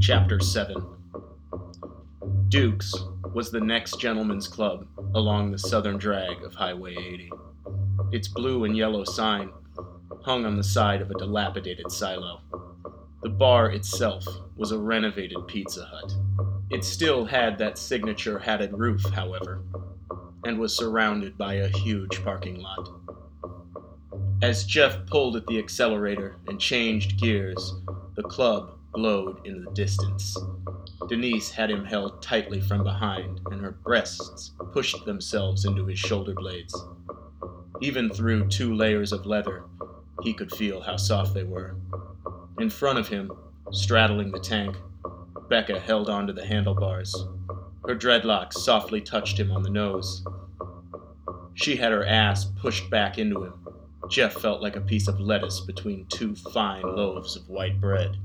[0.00, 0.76] Chapter 7
[2.48, 2.94] Duke's
[3.32, 7.32] was the next gentleman's club along the southern drag of Highway 80.
[8.12, 9.50] Its blue and yellow sign
[10.22, 12.40] hung on the side of a dilapidated silo.
[13.22, 14.24] The bar itself
[14.56, 16.14] was a renovated Pizza Hut.
[16.70, 19.62] It still had that signature hatted roof, however,
[20.44, 22.88] and was surrounded by a huge parking lot.
[24.42, 27.74] As Jeff pulled at the accelerator and changed gears,
[28.14, 30.34] the club glowed in the distance.
[31.06, 36.32] Denise had him held tightly from behind, and her breasts pushed themselves into his shoulder
[36.32, 36.74] blades.
[37.82, 39.64] Even through two layers of leather,
[40.22, 41.76] he could feel how soft they were.
[42.58, 43.30] In front of him,
[43.70, 44.74] straddling the tank,
[45.50, 47.14] Becca held onto the handlebars.
[47.86, 50.24] Her dreadlocks softly touched him on the nose.
[51.52, 53.66] She had her ass pushed back into him.
[54.08, 58.16] Jeff felt like a piece of lettuce between two fine loaves of white bread.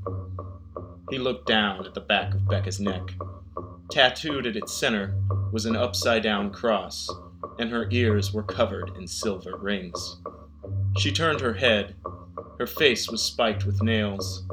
[1.10, 3.02] He looked down at the back of Becca's neck.
[3.90, 5.16] Tattooed at its center
[5.52, 7.10] was an upside down cross,
[7.58, 10.18] and her ears were covered in silver rings.
[10.98, 11.96] She turned her head.
[12.60, 14.44] Her face was spiked with nails.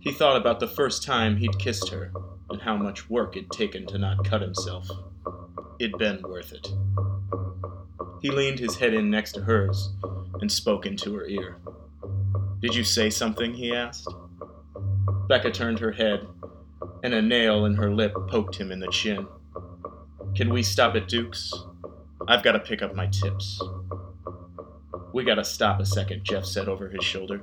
[0.00, 2.12] He thought about the first time he'd kissed her
[2.50, 4.88] and how much work it'd taken to not cut himself.
[5.78, 6.68] It'd been worth it.
[8.20, 9.92] He leaned his head in next to hers
[10.40, 11.56] and spoke into her ear.
[12.60, 13.54] Did you say something?
[13.54, 14.08] he asked.
[15.28, 16.26] Becca turned her head,
[17.02, 19.26] and a nail in her lip poked him in the chin.
[20.34, 21.52] Can we stop at Duke's?
[22.26, 23.60] I've got to pick up my tips.
[25.12, 27.42] We gotta stop a second, Jeff said over his shoulder.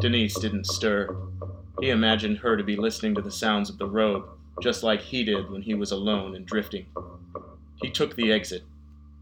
[0.00, 1.14] Denise didn't stir.
[1.80, 4.24] He imagined her to be listening to the sounds of the road,
[4.62, 6.86] just like he did when he was alone and drifting.
[7.82, 8.64] He took the exit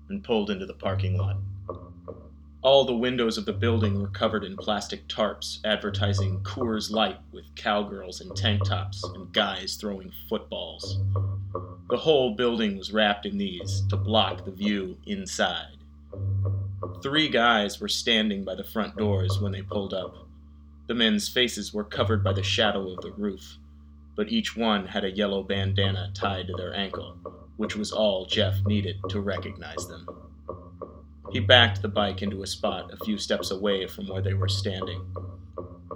[0.08, 1.36] and pulled into the parking lot.
[2.61, 7.55] All the windows of the building were covered in plastic tarps advertising Coors Light with
[7.55, 10.98] cowgirls in tank tops and guys throwing footballs.
[11.89, 15.77] The whole building was wrapped in these to block the view inside.
[17.00, 20.27] Three guys were standing by the front doors when they pulled up.
[20.88, 23.56] The men's faces were covered by the shadow of the roof,
[24.16, 27.16] but each one had a yellow bandana tied to their ankle,
[27.56, 30.09] which was all Jeff needed to recognize them.
[31.31, 34.49] He backed the bike into a spot a few steps away from where they were
[34.49, 35.05] standing.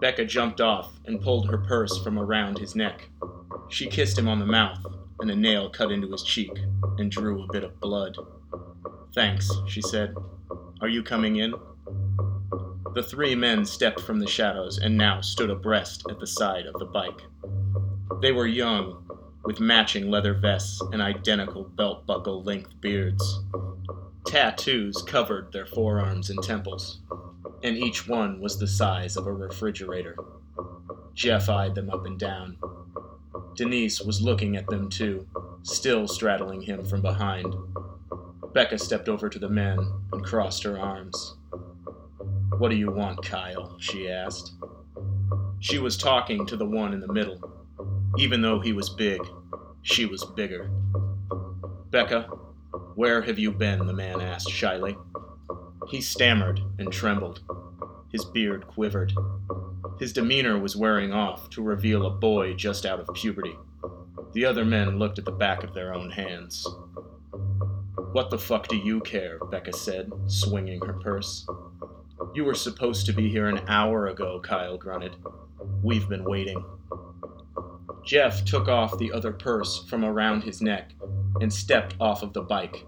[0.00, 3.08] Becca jumped off and pulled her purse from around his neck.
[3.68, 4.84] She kissed him on the mouth,
[5.20, 6.52] and a nail cut into his cheek
[6.98, 8.16] and drew a bit of blood.
[9.14, 10.14] Thanks, she said.
[10.80, 11.54] Are you coming in?
[12.94, 16.78] The three men stepped from the shadows and now stood abreast at the side of
[16.78, 17.20] the bike.
[18.20, 19.02] They were young,
[19.44, 23.40] with matching leather vests and identical belt buckle length beards.
[24.26, 27.00] Tattoos covered their forearms and temples,
[27.62, 30.16] and each one was the size of a refrigerator.
[31.14, 32.56] Jeff eyed them up and down.
[33.54, 35.26] Denise was looking at them too,
[35.62, 37.54] still straddling him from behind.
[38.54, 39.78] Becca stepped over to the men
[40.12, 41.36] and crossed her arms.
[42.58, 43.76] What do you want, Kyle?
[43.78, 44.52] she asked.
[45.60, 47.40] She was talking to the one in the middle.
[48.18, 49.20] Even though he was big,
[49.82, 50.70] she was bigger.
[51.90, 52.28] Becca,
[52.94, 53.86] where have you been?
[53.86, 54.96] the man asked shyly.
[55.88, 57.40] He stammered and trembled.
[58.10, 59.12] His beard quivered.
[59.98, 63.56] His demeanor was wearing off to reveal a boy just out of puberty.
[64.32, 66.66] The other men looked at the back of their own hands.
[68.12, 69.38] What the fuck do you care?
[69.50, 71.46] Becca said, swinging her purse.
[72.34, 75.16] You were supposed to be here an hour ago, Kyle grunted.
[75.82, 76.62] We've been waiting.
[78.04, 80.90] Jeff took off the other purse from around his neck
[81.40, 82.84] and stepped off of the bike,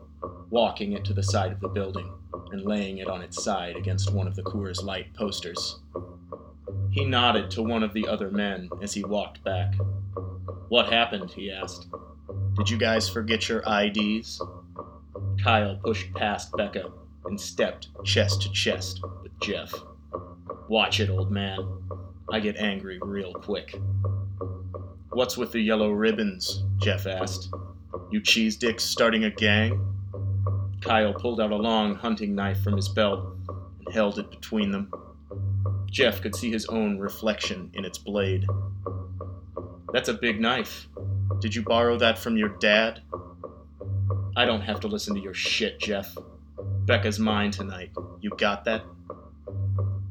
[0.50, 2.12] walking it to the side of the building
[2.50, 5.80] and laying it on its side against one of the Coors Light posters.
[6.90, 9.74] He nodded to one of the other men as he walked back.
[10.68, 11.30] What happened?
[11.30, 11.88] he asked.
[12.56, 14.40] Did you guys forget your IDs?
[15.42, 16.92] Kyle pushed past Becca
[17.24, 19.72] and stepped chest to chest with Jeff.
[20.68, 21.58] Watch it, old man.
[22.32, 23.74] I get angry real quick.
[25.10, 26.62] What's with the yellow ribbons?
[26.78, 27.50] Jeff asked.
[28.14, 29.92] You cheese dicks starting a gang?
[30.80, 34.88] Kyle pulled out a long hunting knife from his belt and held it between them.
[35.90, 38.46] Jeff could see his own reflection in its blade.
[39.92, 40.86] That's a big knife.
[41.40, 43.02] Did you borrow that from your dad?
[44.36, 46.16] I don't have to listen to your shit, Jeff.
[46.86, 47.90] Becca's mine tonight.
[48.20, 48.84] You got that?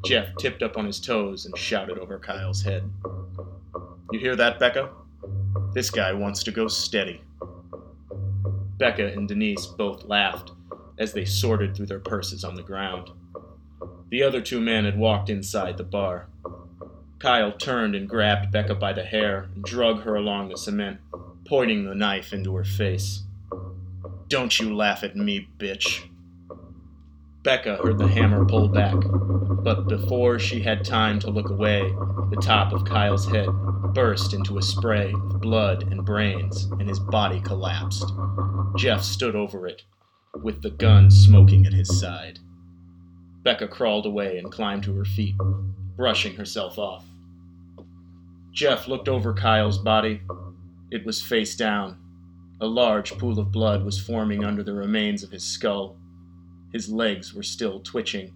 [0.03, 2.83] Jeff tipped up on his toes and shouted over Kyle's head.
[4.11, 4.89] You hear that, Becca?
[5.73, 7.21] This guy wants to go steady.
[8.83, 10.51] Becca and Denise both laughed
[10.97, 13.11] as they sorted through their purses on the ground.
[14.09, 16.27] The other two men had walked inside the bar.
[17.17, 20.99] Kyle turned and grabbed Becca by the hair and drug her along the cement,
[21.47, 23.23] pointing the knife into her face.
[24.27, 26.09] Don't you laugh at me, bitch.
[27.43, 28.95] Becca heard the hammer pull back,
[29.63, 31.81] but before she had time to look away,
[32.29, 33.49] the top of Kyle's head
[33.93, 38.09] burst into a spray of blood and brains, and his body collapsed.
[38.77, 39.81] Jeff stood over it,
[40.41, 42.39] with the gun smoking at his side.
[43.43, 45.35] Becca crawled away and climbed to her feet,
[45.97, 47.03] brushing herself off.
[48.53, 50.21] Jeff looked over Kyle's body.
[50.91, 51.97] It was face down.
[52.61, 55.97] A large pool of blood was forming under the remains of his skull.
[56.73, 58.33] His legs were still twitching,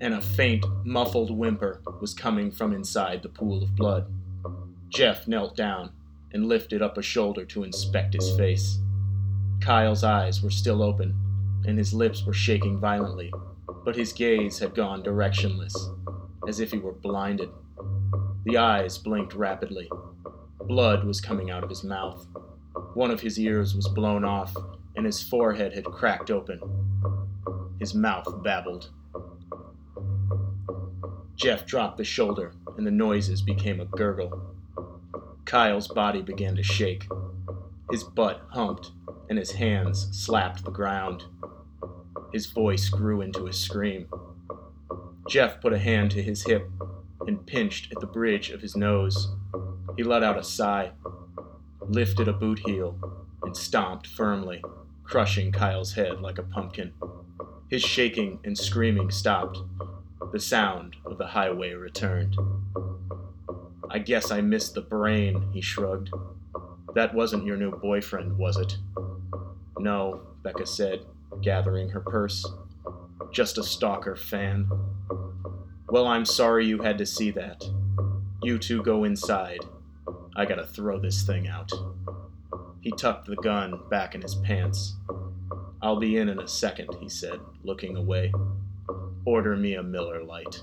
[0.00, 4.06] and a faint, muffled whimper was coming from inside the pool of blood.
[4.88, 5.90] Jeff knelt down
[6.32, 8.78] and lifted up a shoulder to inspect his face.
[9.60, 11.14] Kyle's eyes were still open,
[11.66, 13.32] and his lips were shaking violently,
[13.84, 15.74] but his gaze had gone directionless,
[16.48, 17.50] as if he were blinded.
[18.44, 19.90] The eyes blinked rapidly.
[20.62, 22.26] Blood was coming out of his mouth.
[22.94, 24.54] One of his ears was blown off,
[24.96, 26.60] and his forehead had cracked open.
[27.80, 28.90] His mouth babbled.
[31.34, 34.54] Jeff dropped the shoulder, and the noises became a gurgle.
[35.46, 37.08] Kyle's body began to shake.
[37.90, 38.92] His butt humped,
[39.30, 41.24] and his hands slapped the ground.
[42.32, 44.06] His voice grew into a scream.
[45.28, 46.68] Jeff put a hand to his hip
[47.26, 49.34] and pinched at the bridge of his nose.
[49.96, 50.92] He let out a sigh,
[51.80, 52.96] lifted a boot heel,
[53.42, 54.62] and stomped firmly,
[55.04, 56.92] crushing Kyle's head like a pumpkin.
[57.70, 59.58] His shaking and screaming stopped.
[60.32, 62.36] The sound of the highway returned.
[63.88, 66.10] I guess I missed the brain, he shrugged.
[66.94, 68.76] That wasn't your new boyfriend, was it?
[69.78, 71.00] No, Becca said,
[71.42, 72.44] gathering her purse.
[73.32, 74.68] Just a stalker fan.
[75.88, 77.64] Well, I'm sorry you had to see that.
[78.42, 79.60] You two go inside.
[80.34, 81.70] I gotta throw this thing out.
[82.80, 84.96] He tucked the gun back in his pants.
[85.82, 88.32] I'll be in in a second, he said, looking away.
[89.24, 90.62] Order me a Miller Lite.